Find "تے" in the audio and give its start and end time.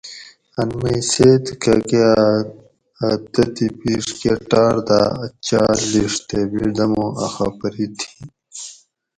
6.27-6.39